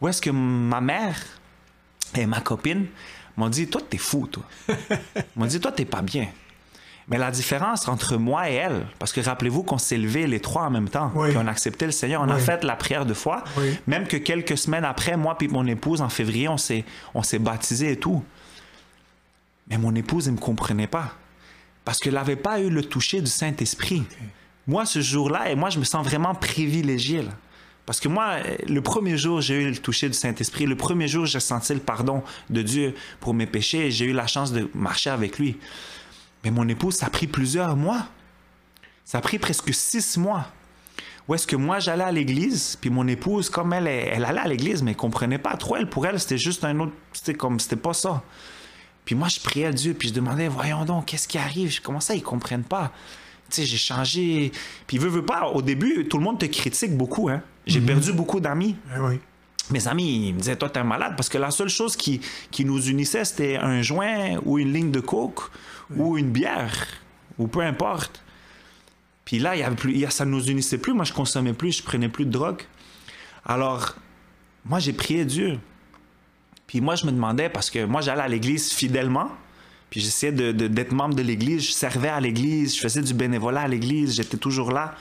où 0.00 0.08
est-ce 0.08 0.20
que 0.20 0.30
ma 0.30 0.80
mère 0.80 1.16
et 2.16 2.26
ma 2.26 2.40
copine 2.40 2.86
m'ont 3.36 3.48
dit 3.48 3.68
Toi, 3.68 3.80
t'es 3.88 3.98
fou, 3.98 4.26
toi. 4.26 4.42
m'ont 5.36 5.46
dit 5.46 5.60
Toi, 5.60 5.72
t'es 5.72 5.84
pas 5.84 6.02
bien. 6.02 6.26
Mais 7.10 7.16
la 7.16 7.30
différence 7.30 7.88
entre 7.88 8.16
moi 8.18 8.50
et 8.50 8.54
elle, 8.54 8.86
parce 8.98 9.12
que 9.14 9.20
rappelez-vous 9.22 9.62
qu'on 9.62 9.78
s'est 9.78 9.96
levés 9.96 10.26
les 10.26 10.40
trois 10.40 10.64
en 10.64 10.70
même 10.70 10.90
temps, 10.90 11.10
Oui. 11.14 11.30
puis 11.30 11.38
on 11.38 11.46
a 11.46 11.50
accepté 11.50 11.86
le 11.86 11.92
Seigneur, 11.92 12.20
on 12.20 12.28
a 12.28 12.36
fait 12.38 12.64
la 12.64 12.76
prière 12.76 13.06
de 13.06 13.14
foi, 13.14 13.44
Oui. 13.56 13.78
même 13.86 14.06
que 14.06 14.18
quelques 14.18 14.58
semaines 14.58 14.84
après, 14.84 15.16
moi 15.16 15.36
puis 15.38 15.48
mon 15.48 15.66
épouse, 15.66 16.02
en 16.02 16.10
février, 16.10 16.48
on 16.48 16.58
s'est, 16.58 16.84
on 17.14 17.22
s'est 17.22 17.38
baptisés 17.38 17.92
et 17.92 17.96
tout. 17.96 18.22
Mais 19.70 19.78
mon 19.78 19.94
épouse, 19.94 20.28
elle 20.28 20.34
ne 20.34 20.38
me 20.38 20.42
comprenait 20.44 20.86
pas. 20.86 21.12
Parce 21.84 21.98
qu'elle 21.98 22.14
n'avait 22.14 22.36
pas 22.36 22.60
eu 22.60 22.68
le 22.68 22.82
toucher 22.82 23.20
du 23.20 23.26
Saint-Esprit. 23.30 24.04
Moi, 24.66 24.84
ce 24.84 25.00
jour-là, 25.00 25.50
et 25.50 25.54
moi, 25.54 25.70
je 25.70 25.78
me 25.78 25.84
sens 25.84 26.04
vraiment 26.06 26.34
privilégié. 26.34 27.22
là. 27.22 27.30
Parce 27.86 28.00
que 28.00 28.08
moi, 28.08 28.36
le 28.68 28.80
premier 28.82 29.16
jour, 29.16 29.40
j'ai 29.40 29.62
eu 29.62 29.70
le 29.70 29.76
toucher 29.78 30.08
du 30.08 30.14
Saint-Esprit. 30.14 30.66
Le 30.66 30.76
premier 30.76 31.08
jour, 31.08 31.24
j'ai 31.24 31.40
senti 31.40 31.72
le 31.72 31.80
pardon 31.80 32.22
de 32.50 32.60
Dieu 32.60 32.94
pour 33.20 33.32
mes 33.32 33.46
péchés. 33.46 33.86
et 33.86 33.90
J'ai 33.90 34.04
eu 34.04 34.12
la 34.12 34.26
chance 34.26 34.52
de 34.52 34.68
marcher 34.74 35.08
avec 35.08 35.38
lui. 35.38 35.56
Mais 36.48 36.54
mon 36.54 36.66
épouse, 36.66 36.94
ça 36.94 37.06
a 37.08 37.10
pris 37.10 37.26
plusieurs 37.26 37.76
mois. 37.76 38.06
Ça 39.04 39.18
a 39.18 39.20
pris 39.20 39.38
presque 39.38 39.74
six 39.74 40.16
mois. 40.16 40.46
Où 41.28 41.34
est-ce 41.34 41.46
que 41.46 41.56
moi, 41.56 41.78
j'allais 41.78 42.04
à 42.04 42.10
l'église, 42.10 42.78
puis 42.80 42.88
mon 42.88 43.06
épouse, 43.06 43.50
comme 43.50 43.74
elle, 43.74 43.86
elle, 43.86 44.24
allait 44.24 44.40
à 44.40 44.48
l'église, 44.48 44.82
mais 44.82 44.92
elle 44.92 44.96
comprenait 44.96 45.36
pas 45.36 45.54
trop. 45.58 45.76
Elle, 45.76 45.90
pour 45.90 46.06
elle, 46.06 46.18
c'était 46.18 46.38
juste 46.38 46.64
un 46.64 46.80
autre... 46.80 46.92
C'était 47.12 47.34
comme... 47.34 47.60
C'était 47.60 47.76
pas 47.76 47.92
ça. 47.92 48.22
Puis 49.04 49.14
moi, 49.14 49.28
je 49.28 49.40
priais 49.40 49.66
à 49.66 49.72
Dieu, 49.72 49.92
puis 49.92 50.08
je 50.08 50.14
demandais, 50.14 50.48
voyons 50.48 50.86
donc, 50.86 51.04
qu'est-ce 51.04 51.28
qui 51.28 51.36
arrive? 51.36 51.82
Comment 51.82 52.00
ça, 52.00 52.14
ils 52.14 52.22
comprennent 52.22 52.64
pas? 52.64 52.92
Tu 53.50 53.56
sais, 53.56 53.64
j'ai 53.66 53.76
changé. 53.76 54.50
Puis, 54.86 54.96
veut, 54.96 55.10
veut 55.10 55.26
pas, 55.26 55.48
au 55.48 55.60
début, 55.60 56.08
tout 56.08 56.16
le 56.16 56.24
monde 56.24 56.38
te 56.38 56.46
critique 56.46 56.96
beaucoup, 56.96 57.28
hein. 57.28 57.42
J'ai 57.66 57.82
perdu 57.82 58.14
beaucoup 58.14 58.40
d'amis. 58.40 58.74
Oui. 58.98 59.20
Mes 59.70 59.86
amis, 59.86 60.28
ils 60.28 60.34
me 60.34 60.38
disaient, 60.38 60.56
toi, 60.56 60.70
t'es 60.70 60.80
un 60.80 60.84
malade, 60.84 61.12
parce 61.14 61.28
que 61.28 61.36
la 61.36 61.50
seule 61.50 61.68
chose 61.68 61.94
qui, 61.94 62.22
qui 62.50 62.64
nous 62.64 62.88
unissait, 62.88 63.26
c'était 63.26 63.58
un 63.58 63.82
joint 63.82 64.38
ou 64.46 64.58
une 64.58 64.72
ligne 64.72 64.90
de 64.90 65.00
coke 65.00 65.50
ou 65.96 66.18
une 66.18 66.30
bière, 66.30 66.86
ou 67.38 67.46
peu 67.46 67.60
importe. 67.60 68.22
Puis 69.24 69.38
là, 69.38 69.56
y 69.56 69.62
avait 69.62 69.76
plus, 69.76 70.06
ça 70.10 70.24
ne 70.24 70.30
nous 70.30 70.48
unissait 70.48 70.78
plus. 70.78 70.92
Moi, 70.94 71.04
je 71.04 71.12
consommais 71.12 71.52
plus, 71.52 71.78
je 71.78 71.82
prenais 71.82 72.08
plus 72.08 72.24
de 72.24 72.30
drogue. 72.30 72.62
Alors, 73.44 73.94
moi, 74.64 74.78
j'ai 74.78 74.92
prié 74.92 75.24
Dieu. 75.24 75.58
Puis 76.66 76.80
moi, 76.80 76.94
je 76.96 77.06
me 77.06 77.10
demandais, 77.12 77.48
parce 77.48 77.70
que 77.70 77.84
moi, 77.84 78.00
j'allais 78.00 78.22
à 78.22 78.28
l'église 78.28 78.72
fidèlement, 78.72 79.30
puis 79.90 80.00
j'essayais 80.00 80.32
de- 80.32 80.52
de- 80.52 80.66
d'être 80.68 80.92
membre 80.92 81.14
de 81.14 81.22
l'église, 81.22 81.66
je 81.66 81.72
servais 81.72 82.08
à 82.08 82.20
l'église, 82.20 82.74
je 82.76 82.80
faisais 82.80 83.00
du 83.02 83.14
bénévolat 83.14 83.62
à 83.62 83.68
l'église, 83.68 84.16
j'étais 84.16 84.36
toujours 84.36 84.70
là. 84.72 84.94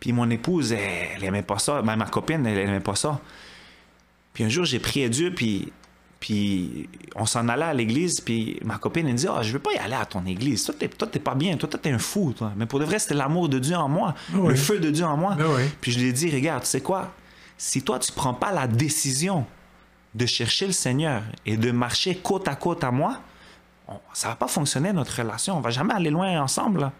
Puis 0.00 0.12
mon 0.12 0.28
épouse, 0.30 0.72
elle, 0.72 0.80
elle 1.16 1.24
aimait 1.24 1.42
pas 1.42 1.58
ça. 1.58 1.82
Ben, 1.82 1.96
ma 1.96 2.06
copine, 2.06 2.44
elle, 2.46 2.56
elle 2.58 2.68
aimait 2.68 2.80
pas 2.80 2.94
ça. 2.96 3.20
Puis 4.32 4.44
un 4.44 4.48
jour, 4.48 4.64
j'ai 4.64 4.78
prié 4.78 5.08
Dieu, 5.10 5.32
puis, 5.34 5.70
puis 6.22 6.88
on 7.16 7.26
s'en 7.26 7.48
allait 7.48 7.64
à 7.64 7.74
l'église, 7.74 8.20
puis 8.20 8.60
ma 8.64 8.78
copine, 8.78 9.06
elle 9.08 9.14
me 9.14 9.18
dit 9.18 9.26
Ah, 9.28 9.42
je 9.42 9.52
veux 9.52 9.58
pas 9.58 9.72
y 9.72 9.78
aller 9.78 9.94
à 9.96 10.06
ton 10.06 10.24
église. 10.24 10.62
Toi, 10.64 10.72
t'es, 10.78 10.86
toi, 10.88 11.08
t'es 11.10 11.18
pas 11.18 11.34
bien. 11.34 11.56
Toi, 11.56 11.68
toi, 11.68 11.80
t'es 11.82 11.90
un 11.90 11.98
fou, 11.98 12.32
toi. 12.32 12.52
Mais 12.56 12.64
pour 12.66 12.78
de 12.78 12.84
vrai, 12.84 13.00
c'était 13.00 13.14
l'amour 13.16 13.48
de 13.48 13.58
Dieu 13.58 13.74
en 13.74 13.88
moi, 13.88 14.14
Oui. 14.32 14.50
le 14.50 14.54
feu 14.54 14.78
de 14.78 14.88
Dieu 14.90 15.04
en 15.04 15.16
moi. 15.16 15.36
Oui. 15.36 15.62
Puis 15.80 15.90
je 15.90 15.98
lui 15.98 16.06
ai 16.08 16.12
dit 16.12 16.30
Regarde, 16.30 16.62
tu 16.62 16.68
sais 16.68 16.80
quoi? 16.80 17.12
Si 17.58 17.82
toi, 17.82 17.98
tu 17.98 18.12
prends 18.12 18.34
pas 18.34 18.52
la 18.52 18.68
décision 18.68 19.44
de 20.14 20.24
chercher 20.26 20.66
le 20.68 20.72
Seigneur 20.72 21.22
et 21.44 21.56
de 21.56 21.72
marcher 21.72 22.14
côte 22.14 22.46
à 22.46 22.54
côte 22.54 22.84
à 22.84 22.92
moi, 22.92 23.18
on- 23.88 23.98
ça 24.12 24.28
va 24.28 24.36
pas 24.36 24.46
fonctionner 24.48 24.92
notre 24.92 25.18
relation. 25.18 25.56
On 25.58 25.60
va 25.60 25.70
jamais 25.70 25.92
aller 25.94 26.10
loin 26.10 26.40
ensemble. 26.40 26.82
là. 26.82 26.92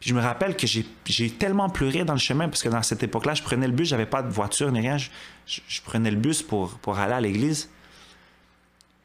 Puis 0.00 0.10
je 0.10 0.14
me 0.16 0.20
rappelle 0.20 0.56
que 0.56 0.66
j'ai 0.66 0.84
j'ai 1.06 1.30
tellement 1.30 1.68
pleuré 1.68 2.02
dans 2.04 2.14
le 2.14 2.18
chemin 2.18 2.48
parce 2.48 2.60
que 2.64 2.68
dans 2.68 2.82
cette 2.82 3.04
époque-là, 3.04 3.34
je 3.34 3.42
prenais 3.44 3.68
le 3.68 3.72
bus, 3.72 3.86
j'avais 3.88 4.06
pas 4.06 4.20
de 4.22 4.30
voiture 4.32 4.72
ni 4.72 4.80
rien. 4.80 4.98
Je, 4.98 5.10
je- 5.46 5.60
je 5.68 5.80
prenais 5.82 6.10
le 6.10 6.16
bus 6.16 6.42
pour, 6.42 6.70
pour 6.78 6.98
aller 6.98 7.12
à 7.14 7.20
l'église. 7.20 7.68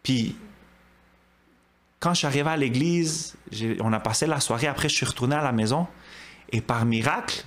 Puis 0.07 0.37
quand 1.99 2.13
je 2.13 2.19
suis 2.19 2.27
arrivé 2.27 2.49
à 2.49 2.55
l'église, 2.55 3.35
on 3.81 3.91
a 3.91 3.99
passé 3.99 4.25
la 4.25 4.39
soirée. 4.39 4.67
Après, 4.67 4.87
je 4.87 4.95
suis 4.95 5.05
retourné 5.05 5.35
à 5.35 5.41
la 5.43 5.51
maison. 5.51 5.85
Et 6.49 6.61
par 6.61 6.85
miracle, 6.85 7.43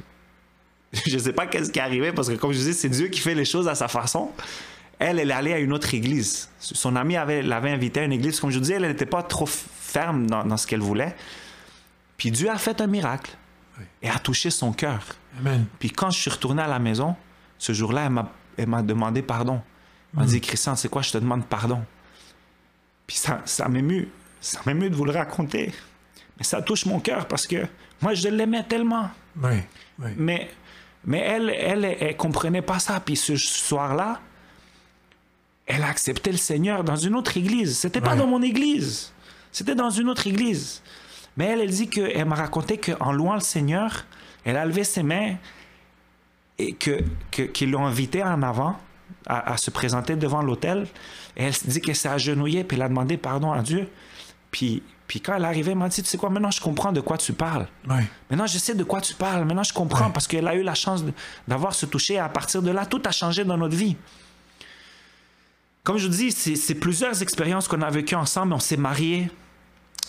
je 0.92 1.14
ne 1.14 1.18
sais 1.18 1.32
pas 1.32 1.46
qu'est-ce 1.46 1.70
qui 1.70 1.78
est 1.78 1.82
arrivé 1.82 2.12
parce 2.12 2.28
que, 2.28 2.34
comme 2.34 2.52
je 2.52 2.58
dis, 2.58 2.74
c'est 2.74 2.90
Dieu 2.90 3.08
qui 3.08 3.20
fait 3.20 3.34
les 3.34 3.46
choses 3.46 3.66
à 3.66 3.74
sa 3.74 3.88
façon. 3.88 4.30
Elle, 4.98 5.18
elle 5.20 5.30
est 5.30 5.34
allée 5.34 5.54
à 5.54 5.58
une 5.58 5.72
autre 5.72 5.94
église. 5.94 6.50
Son 6.58 6.96
amie 6.96 7.16
avait- 7.16 7.40
l'avait 7.40 7.70
invitée 7.70 8.00
à 8.00 8.04
une 8.04 8.12
église. 8.12 8.38
Comme 8.40 8.50
je 8.50 8.56
vous 8.56 8.60
disais, 8.60 8.74
elle 8.74 8.82
n'était 8.82 9.06
pas 9.06 9.22
trop 9.22 9.46
ferme 9.46 10.26
dans, 10.26 10.44
dans 10.44 10.58
ce 10.58 10.66
qu'elle 10.66 10.80
voulait. 10.82 11.16
Puis 12.18 12.30
Dieu 12.30 12.50
a 12.50 12.58
fait 12.58 12.78
un 12.82 12.86
miracle 12.88 13.30
Oui. 13.78 13.84
et 14.02 14.10
a 14.10 14.18
touché 14.18 14.50
son 14.50 14.74
cœur. 14.74 15.00
Puis 15.78 15.88
quand 15.90 16.10
je 16.10 16.18
suis 16.20 16.30
retourné 16.30 16.60
à 16.60 16.68
la 16.68 16.78
maison, 16.78 17.16
ce 17.56 17.72
jour-là, 17.72 18.02
elle 18.04 18.10
m'a, 18.12 18.30
elle 18.58 18.66
m'a 18.66 18.82
demandé 18.82 19.22
pardon. 19.22 19.62
Elle 20.12 20.20
m'a 20.20 20.26
dit, 20.26 20.42
Christian, 20.42 20.76
c'est 20.76 20.90
quoi, 20.90 21.00
je 21.00 21.12
te 21.12 21.16
demande 21.18 21.46
pardon? 21.46 21.82
Puis 23.10 23.16
ça, 23.18 23.42
ça 23.44 23.68
m'émue. 23.68 24.06
Ça 24.40 24.60
m'émue 24.66 24.88
de 24.88 24.94
vous 24.94 25.04
le 25.04 25.10
raconter. 25.10 25.72
Mais 26.38 26.44
ça 26.44 26.62
touche 26.62 26.86
mon 26.86 27.00
cœur 27.00 27.26
parce 27.26 27.44
que 27.44 27.66
moi, 28.00 28.14
je 28.14 28.28
l'aimais 28.28 28.62
tellement. 28.62 29.10
Oui, 29.42 29.56
oui. 29.98 30.10
Mais, 30.16 30.48
mais 31.04 31.18
elle, 31.18 31.50
elle, 31.50 31.84
elle, 31.84 31.96
elle 32.00 32.16
comprenait 32.16 32.62
pas 32.62 32.78
ça. 32.78 33.00
Puis 33.00 33.16
ce 33.16 33.34
soir-là, 33.36 34.20
elle 35.66 35.82
a 35.82 35.88
accepté 35.88 36.30
le 36.30 36.36
Seigneur 36.38 36.84
dans 36.84 36.94
une 36.94 37.16
autre 37.16 37.36
église. 37.36 37.76
C'était 37.78 38.00
pas 38.00 38.12
Ouais. 38.12 38.18
dans 38.18 38.28
mon 38.28 38.42
église. 38.42 39.12
C'était 39.50 39.74
dans 39.74 39.90
une 39.90 40.08
autre 40.08 40.28
église. 40.28 40.80
Mais 41.36 41.46
elle, 41.46 41.60
elle 41.62 41.70
dit 41.70 41.88
que, 41.88 42.00
elle 42.00 42.26
m'a 42.26 42.36
raconté 42.36 42.78
qu'en 42.78 43.10
louant 43.10 43.34
le 43.34 43.40
Seigneur, 43.40 44.04
elle 44.44 44.56
a 44.56 44.64
levé 44.64 44.84
ses 44.84 45.02
mains 45.02 45.34
et 46.58 46.74
que, 46.74 47.02
que- 47.32 47.42
qu'ils 47.42 47.72
l'ont 47.72 47.86
invitée 47.86 48.22
en 48.22 48.40
avant 48.44 48.78
à, 49.26 49.52
à 49.52 49.56
se 49.56 49.70
présenter 49.70 50.16
devant 50.16 50.42
l'autel. 50.42 50.86
Et 51.36 51.44
elle 51.44 51.54
se 51.54 51.66
dit 51.66 51.80
qu'elle 51.80 51.96
s'est 51.96 52.08
agenouillée 52.08 52.64
puis 52.64 52.76
elle 52.76 52.82
a 52.82 52.88
demandé 52.88 53.16
pardon 53.16 53.52
à 53.52 53.62
Dieu. 53.62 53.88
Puis, 54.50 54.82
puis 55.06 55.20
quand 55.20 55.34
elle 55.34 55.42
est 55.42 55.46
arrivée, 55.46 55.72
elle 55.72 55.78
m'a 55.78 55.88
dit, 55.88 56.02
tu 56.02 56.08
sais 56.08 56.18
quoi, 56.18 56.28
maintenant 56.30 56.50
je 56.50 56.60
comprends 56.60 56.92
de 56.92 57.00
quoi 57.00 57.16
tu 57.18 57.32
parles. 57.32 57.66
oui. 57.88 58.02
Maintenant, 58.30 58.46
je 58.46 58.58
sais 58.58 58.74
de 58.74 58.84
quoi 58.84 59.00
tu 59.00 59.14
parles. 59.14 59.44
Maintenant, 59.44 59.62
je 59.64 59.72
comprends 59.72 60.10
parce 60.10 60.26
qu'elle 60.28 60.46
a 60.48 60.54
eu 60.54 60.62
la 60.62 60.74
chance 60.74 61.04
d'avoir 61.48 61.74
ce 61.74 61.86
toucher. 61.86 62.14
Et 62.14 62.18
à 62.18 62.28
partir 62.28 62.62
de 62.62 62.70
là, 62.70 62.86
tout 62.86 63.02
a 63.04 63.10
changé 63.12 63.44
dans 63.44 63.56
notre 63.56 63.76
vie. 63.76 63.96
Comme 65.82 65.96
je 65.98 66.06
vous 66.06 66.12
dis, 66.14 66.30
c'est 66.32 66.74
plusieurs 66.74 67.22
expériences 67.22 67.66
qu'on 67.66 67.80
a 67.82 67.90
vécues 67.90 68.14
ensemble. 68.14 68.52
On 68.52 68.58
s'est 68.58 68.76
mariés 68.76 69.30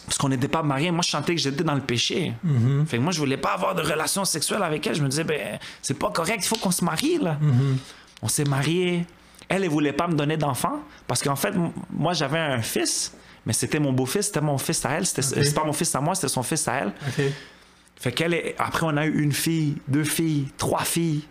parce 0.06 0.18
qu'on 0.18 0.30
n'était 0.30 0.48
pas 0.50 0.64
mariés. 0.64 0.92
Moi, 0.92 1.02
je 1.04 1.10
sentais 1.12 1.34
que 1.36 1.42
j'étais 1.42 1.64
dans 1.64 1.76
le 1.76 1.82
péché. 1.82 2.34
Fait 2.88 2.98
que 2.98 3.02
moi, 3.02 3.12
je 3.12 3.20
voulais 3.20 3.38
pas 3.38 3.54
avoir 3.54 3.74
de 3.76 3.82
relation 3.82 4.26
sexuelle 4.26 4.64
avec 4.64 4.86
elle. 4.86 4.96
Je 4.96 5.02
me 5.04 5.08
disais, 5.08 5.24
ben, 5.24 5.60
c'est 5.82 5.98
pas 5.98 6.10
correct. 6.12 6.40
Il 6.44 6.48
faut 6.48 6.58
qu'on 6.58 6.72
se 6.72 6.84
marie, 6.84 7.18
là. 7.20 7.38
On 8.22 8.28
s'est 8.28 8.44
mariés. 8.46 9.06
Elle, 9.50 9.64
elle 9.64 9.70
voulait 9.70 9.94
pas 9.94 10.08
me 10.08 10.16
donner 10.16 10.38
d'enfant 10.38 10.82
parce 11.08 11.22
qu'en 11.24 11.36
fait, 11.36 11.54
moi, 11.92 12.14
j'avais 12.14 12.40
un 12.40 12.62
fils, 12.62 13.14
mais 13.46 13.54
c'était 13.54 13.80
mon 13.80 13.92
beau-fils, 13.92 14.28
c'était 14.28 14.42
mon 14.42 14.58
fils 14.58 14.86
à 14.86 14.92
elle. 14.92 15.06
C'était 15.06 15.52
pas 15.52 15.64
mon 15.64 15.74
fils 15.74 15.94
à 15.96 16.02
moi, 16.02 16.16
c'était 16.16 16.30
son 16.30 16.44
fils 16.44 16.68
à 16.68 16.76
elle. 16.76 16.94
Fait 17.98 18.12
qu'elle 18.12 18.34
est... 18.34 18.56
Après, 18.58 18.86
on 18.86 18.98
a 18.98 19.06
eu 19.06 19.22
une 19.22 19.32
fille, 19.34 19.78
deux 19.88 20.04
filles, 20.04 20.48
trois 20.58 20.84
filles. 20.84 21.24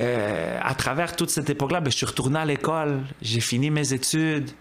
Euh, 0.00 0.58
à 0.62 0.74
travers 0.74 1.14
toute 1.16 1.30
cette 1.30 1.50
époque-là, 1.50 1.80
ben, 1.80 1.90
je 1.90 1.96
suis 1.96 2.06
retourné 2.06 2.38
à 2.38 2.44
l'école, 2.44 3.00
j'ai 3.20 3.40
fini 3.40 3.70
mes 3.70 3.92
études, 3.92 4.46
tu 4.46 4.54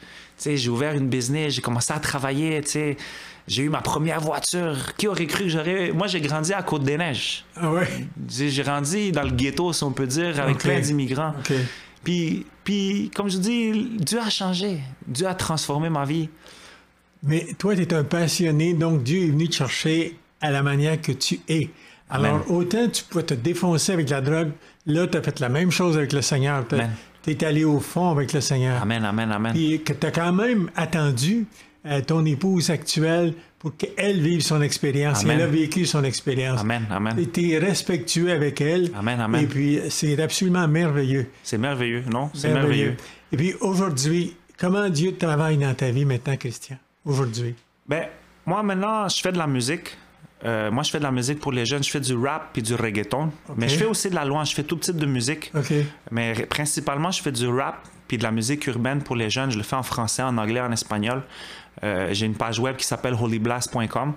sais, 0.43 0.57
j'ai 0.57 0.69
ouvert 0.69 0.93
une 0.93 1.07
business, 1.07 1.53
j'ai 1.53 1.62
commencé 1.62 1.93
à 1.93 2.00
travailler, 2.00 2.62
tu 2.62 2.69
sais. 2.69 2.98
J'ai 3.48 3.63
eu 3.63 3.69
ma 3.69 3.81
première 3.81 4.21
voiture. 4.21 4.95
Qui 4.98 5.07
aurait 5.07 5.25
cru 5.25 5.45
que 5.45 5.50
j'aurais... 5.50 5.91
Moi, 5.91 6.07
j'ai 6.07 6.21
grandi 6.21 6.53
à 6.53 6.62
Côte-des-Neiges. 6.62 7.43
Ah 7.55 7.71
ouais? 7.71 7.88
J'ai 8.29 8.63
grandi 8.63 9.12
dans 9.12 9.24
le 9.24 9.31
ghetto, 9.31 9.74
si 9.74 9.83
on 9.83 9.91
peut 9.91 10.07
dire, 10.07 10.39
avec 10.39 10.60
plein 10.60 10.79
d'immigrants. 10.79 11.33
OK. 11.39 11.53
Puis, 12.03 12.45
puis, 12.63 13.12
comme 13.15 13.29
je 13.29 13.38
dis, 13.38 13.89
Dieu 13.98 14.19
a 14.19 14.29
changé. 14.29 14.79
Dieu 15.07 15.27
a 15.27 15.33
transformé 15.33 15.89
ma 15.89 16.05
vie. 16.05 16.29
Mais 17.24 17.48
toi, 17.57 17.75
tu 17.75 17.81
es 17.81 17.93
un 17.93 18.03
passionné, 18.03 18.74
donc 18.74 19.03
Dieu 19.03 19.24
est 19.24 19.31
venu 19.31 19.48
te 19.50 19.55
chercher 19.55 20.17
à 20.39 20.51
la 20.51 20.63
manière 20.63 21.00
que 21.01 21.12
tu 21.12 21.39
es. 21.48 21.69
Alors, 22.10 22.36
Amen. 22.36 22.43
autant 22.50 22.89
tu 22.89 23.03
pouvais 23.03 23.24
te 23.24 23.33
défoncer 23.33 23.93
avec 23.93 24.10
la 24.10 24.21
drogue, 24.21 24.51
là, 24.86 25.07
tu 25.07 25.17
as 25.17 25.21
fait 25.21 25.39
la 25.39 25.50
même 25.50 25.71
chose 25.71 25.98
avec 25.98 26.13
le 26.13 26.21
Seigneur. 26.21 26.65
Amen. 26.71 26.91
Tu 27.23 27.31
es 27.31 27.43
allé 27.43 27.63
au 27.63 27.79
fond 27.79 28.09
avec 28.09 28.33
le 28.33 28.41
Seigneur. 28.41 28.81
Amen, 28.81 29.03
amen, 29.03 29.31
amen. 29.31 29.53
Puis 29.53 29.81
que 29.83 29.93
tu 29.93 30.07
as 30.07 30.11
quand 30.11 30.33
même 30.33 30.71
attendu 30.75 31.45
euh, 31.85 32.01
ton 32.01 32.25
épouse 32.25 32.69
actuelle 32.69 33.33
pour 33.59 33.75
qu'elle 33.77 34.19
vive 34.21 34.41
son 34.41 34.61
expérience. 34.61 35.23
Elle 35.23 35.41
a 35.41 35.47
vécu 35.47 35.85
son 35.85 36.03
expérience. 36.03 36.61
Amen, 36.61 36.87
amen. 36.89 37.17
Et 37.19 37.27
tu 37.27 37.51
es 37.51 37.59
respectueux 37.59 38.31
avec 38.31 38.59
elle. 38.61 38.89
Amen, 38.95 39.19
amen. 39.19 39.43
Et 39.43 39.47
puis, 39.47 39.79
c'est 39.89 40.19
absolument 40.19 40.67
merveilleux. 40.67 41.27
C'est 41.43 41.59
merveilleux, 41.59 42.03
non? 42.09 42.31
C'est 42.33 42.51
merveilleux. 42.53 42.97
Et 43.31 43.37
puis, 43.37 43.53
aujourd'hui, 43.61 44.35
comment 44.57 44.89
Dieu 44.89 45.15
travaille 45.15 45.57
dans 45.57 45.73
ta 45.75 45.91
vie 45.91 46.05
maintenant, 46.05 46.37
Christian? 46.37 46.77
Aujourd'hui. 47.05 47.53
Ben, 47.87 48.05
moi 48.45 48.63
maintenant, 48.63 49.07
je 49.07 49.21
fais 49.21 49.31
de 49.31 49.37
la 49.37 49.47
musique. 49.47 49.95
Euh, 50.45 50.71
moi, 50.71 50.83
je 50.83 50.91
fais 50.91 50.98
de 50.98 51.03
la 51.03 51.12
musique 51.12 51.39
pour 51.39 51.51
les 51.51 51.65
jeunes. 51.65 51.83
Je 51.83 51.89
fais 51.89 52.00
du 52.00 52.15
rap 52.15 52.50
puis 52.53 52.62
du 52.62 52.75
reggaeton. 52.75 53.31
Mais 53.57 53.67
je 53.67 53.77
fais 53.77 53.86
aussi 53.86 54.10
de 54.10 54.15
la 54.15 54.25
louange. 54.25 54.50
Je 54.50 54.55
fais 54.55 54.63
tout 54.63 54.75
type 54.77 54.98
de 54.98 55.05
musique. 55.05 55.51
Mais 56.12 56.33
principalement, 56.50 57.12
je 57.12 57.21
fais 57.21 57.31
du 57.31 57.48
rap 57.48 57.83
puis 58.07 58.17
de 58.17 58.24
la 58.24 58.31
musique 58.31 58.67
urbaine 58.67 59.01
pour 59.03 59.15
les 59.15 59.29
jeunes. 59.29 59.51
Je 59.51 59.57
le 59.57 59.63
fais 59.63 59.75
en 59.77 59.83
français, 59.83 60.24
en 60.24 60.38
anglais, 60.38 60.60
en 60.60 60.71
espagnol. 60.71 61.24
Euh, 61.83 62.10
J'ai 62.12 62.25
une 62.25 62.36
page 62.36 62.60
web 62.60 62.75
qui 62.75 62.86
s'appelle 62.86 63.13
holyblast.com. 63.13 64.13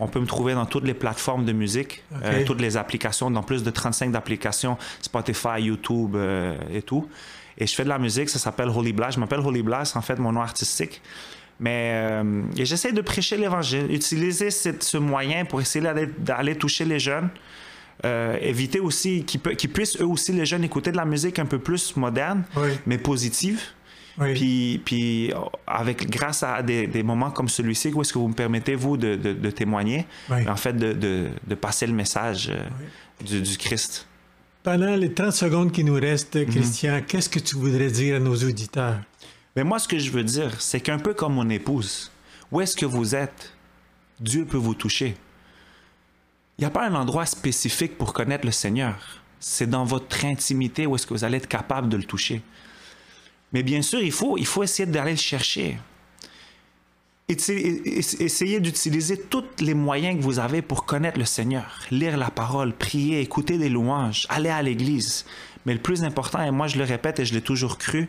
On 0.00 0.08
peut 0.08 0.20
me 0.20 0.26
trouver 0.26 0.54
dans 0.54 0.66
toutes 0.66 0.84
les 0.84 0.94
plateformes 0.94 1.44
de 1.44 1.52
musique, 1.52 2.02
euh, 2.24 2.44
toutes 2.44 2.60
les 2.60 2.76
applications, 2.76 3.30
dans 3.30 3.42
plus 3.44 3.62
de 3.62 3.70
35 3.70 4.10
d'applications, 4.10 4.76
Spotify, 5.00 5.60
YouTube 5.60 6.16
euh, 6.16 6.56
et 6.72 6.82
tout. 6.82 7.08
Et 7.56 7.66
je 7.66 7.74
fais 7.74 7.84
de 7.84 7.88
la 7.88 7.98
musique, 7.98 8.28
ça 8.28 8.38
s'appelle 8.38 8.68
Holy 8.68 8.92
Blast. 8.92 9.14
Je 9.14 9.20
m'appelle 9.20 9.40
Holy 9.40 9.62
Blast, 9.62 9.96
en 9.96 10.00
fait, 10.02 10.16
mon 10.18 10.32
nom 10.32 10.40
artistique. 10.42 11.00
Mais 11.60 11.92
euh, 11.94 12.42
j'essaie 12.56 12.92
de 12.92 13.00
prêcher 13.00 13.36
l'évangile, 13.36 13.86
utiliser 13.90 14.50
cette- 14.50 14.82
ce 14.84 14.96
moyen 14.96 15.44
pour 15.44 15.60
essayer 15.60 15.84
d'aller, 16.18 16.54
toucher 16.56 16.84
les 16.84 16.98
jeunes. 17.00 17.28
Euh, 18.04 18.36
éviter 18.40 18.78
aussi 18.78 19.24
qu'ils, 19.24 19.40
pu- 19.40 19.56
qu'ils 19.56 19.70
puissent 19.72 20.00
eux 20.00 20.06
aussi, 20.06 20.32
les 20.32 20.46
jeunes, 20.46 20.62
écouter 20.62 20.92
de 20.92 20.96
la 20.96 21.04
musique 21.04 21.40
un 21.40 21.46
peu 21.46 21.58
plus 21.58 21.96
moderne, 21.96 22.44
Oui. 22.56 22.68
mais 22.86 22.96
positive. 22.96 23.60
Oui. 24.20 24.34
Puis, 24.34 24.82
puis 24.84 25.32
avec, 25.66 26.08
grâce 26.08 26.44
à 26.44 26.62
des, 26.62 26.86
des 26.86 27.02
moments 27.02 27.30
comme 27.32 27.48
celui-ci, 27.48 27.88
où 27.92 28.00
est-ce 28.02 28.12
que 28.12 28.18
vous 28.20 28.28
me 28.28 28.34
permettez, 28.34 28.76
vous, 28.76 28.96
de, 28.96 29.16
de- 29.16 29.32
de 29.32 29.50
témoigner, 29.50 30.06
Oui. 30.30 30.48
en 30.48 30.54
fait, 30.56 30.74
de, 30.76 31.28
passer 31.60 31.86
le 31.88 31.92
message 31.92 32.50
euh, 32.52 33.24
du, 33.24 33.40
du 33.42 33.56
Christ. 33.58 34.06
Pendant 34.62 34.94
les 34.94 35.12
30 35.12 35.32
secondes 35.32 35.72
qui 35.72 35.82
nous 35.82 35.94
restent, 35.94 36.36
Mhm. 36.36 36.46
Christian, 36.46 37.00
qu'est-ce 37.06 37.28
que 37.28 37.38
tu 37.40 37.56
voudrais 37.56 37.88
dire 37.90 38.16
à 38.16 38.18
nos 38.20 38.36
auditeurs? 38.36 38.98
Mais 39.56 39.64
moi, 39.64 39.78
ce 39.78 39.88
que 39.88 39.98
je 39.98 40.10
veux 40.10 40.22
dire, 40.24 40.60
c'est 40.60 40.80
qu'un 40.80 40.98
peu 40.98 41.14
comme 41.14 41.34
mon 41.34 41.48
épouse, 41.50 42.10
où 42.52 42.60
est-ce 42.60 42.76
que 42.76 42.86
vous 42.86 43.14
êtes, 43.14 43.52
Dieu 44.20 44.44
peut 44.44 44.56
vous 44.56 44.74
toucher. 44.74 45.16
Il 46.58 46.62
n'y 46.62 46.66
a 46.66 46.70
pas 46.70 46.86
un 46.88 46.94
endroit 46.94 47.26
spécifique 47.26 47.96
pour 47.98 48.12
connaître 48.12 48.44
le 48.46 48.52
Seigneur. 48.52 49.20
C'est 49.40 49.68
dans 49.70 49.84
votre 49.84 50.24
intimité 50.24 50.86
où 50.86 50.96
est-ce 50.96 51.06
que 51.06 51.14
vous 51.14 51.24
allez 51.24 51.36
être 51.38 51.48
capable 51.48 51.88
de 51.88 51.96
le 51.96 52.02
toucher. 52.04 52.42
Mais 53.52 53.62
bien 53.62 53.82
sûr, 53.82 54.00
il 54.00 54.12
faut, 54.12 54.36
il 54.36 54.46
faut 54.46 54.62
essayer 54.62 54.86
d'aller 54.86 55.12
le 55.12 55.16
chercher. 55.16 55.78
Essa- 57.28 57.52
essa- 57.52 58.22
Essayez 58.22 58.58
d'utiliser 58.60 59.20
tous 59.20 59.44
les 59.60 59.74
moyens 59.74 60.16
que 60.18 60.22
vous 60.22 60.38
avez 60.38 60.62
pour 60.62 60.84
connaître 60.86 61.18
le 61.18 61.24
Seigneur. 61.24 61.80
Lire 61.90 62.16
la 62.16 62.30
parole, 62.30 62.72
prier, 62.72 63.20
écouter 63.20 63.58
des 63.58 63.68
louanges, 63.68 64.26
aller 64.28 64.48
à 64.48 64.62
l'église. 64.62 65.24
Mais 65.66 65.74
le 65.74 65.80
plus 65.80 66.02
important, 66.04 66.42
et 66.42 66.50
moi 66.50 66.66
je 66.66 66.78
le 66.78 66.84
répète 66.84 67.20
et 67.20 67.24
je 67.24 67.34
l'ai 67.34 67.42
toujours 67.42 67.78
cru, 67.78 68.08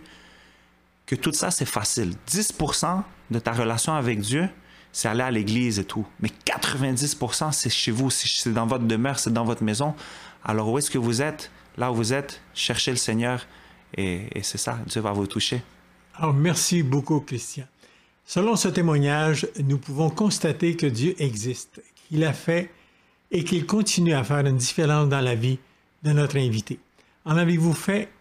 que 1.09 1.15
tout 1.15 1.33
ça, 1.33 1.49
c'est 1.49 1.65
facile. 1.65 2.13
10% 2.29 3.01
de 3.31 3.39
ta 3.39 3.51
relation 3.51 3.93
avec 3.93 4.19
Dieu, 4.19 4.47
c'est 4.91 5.07
aller 5.07 5.23
à 5.23 5.31
l'église 5.31 5.79
et 5.79 5.83
tout. 5.83 6.05
Mais 6.19 6.29
90%, 6.45 7.51
c'est 7.51 7.71
chez 7.71 7.89
vous, 7.89 8.11
c'est 8.11 8.53
dans 8.53 8.67
votre 8.67 8.83
demeure, 8.83 9.17
c'est 9.17 9.33
dans 9.33 9.43
votre 9.43 9.63
maison. 9.63 9.95
Alors 10.45 10.69
où 10.69 10.77
est-ce 10.77 10.91
que 10.91 10.99
vous 10.99 11.23
êtes? 11.23 11.49
Là 11.77 11.91
où 11.91 11.95
vous 11.95 12.13
êtes, 12.13 12.41
cherchez 12.53 12.91
le 12.91 12.97
Seigneur 12.97 13.47
et, 13.97 14.27
et 14.37 14.43
c'est 14.43 14.59
ça, 14.59 14.77
Dieu 14.85 15.01
va 15.01 15.11
vous 15.11 15.25
toucher. 15.25 15.63
Alors, 16.13 16.33
merci 16.33 16.83
beaucoup, 16.83 17.21
Christian. 17.21 17.65
Selon 18.23 18.55
ce 18.55 18.67
témoignage, 18.67 19.47
nous 19.63 19.79
pouvons 19.79 20.11
constater 20.11 20.75
que 20.75 20.85
Dieu 20.85 21.15
existe, 21.17 21.81
qu'il 21.95 22.23
a 22.23 22.33
fait 22.33 22.69
et 23.31 23.43
qu'il 23.43 23.65
continue 23.65 24.13
à 24.13 24.23
faire 24.23 24.45
une 24.45 24.57
différence 24.57 25.09
dans 25.09 25.21
la 25.21 25.33
vie 25.33 25.57
de 26.03 26.11
notre 26.11 26.37
invité. 26.37 26.77
En 27.25 27.35
avez-vous 27.35 27.73
fait 27.73 28.11